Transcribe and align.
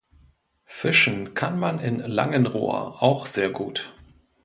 Fischen 0.65 1.35
kann 1.35 1.59
man 1.59 1.77
in 1.79 1.99
Langenrohr 1.99 3.03
auch 3.03 3.27
sehr 3.27 3.51
gut. 3.51 3.93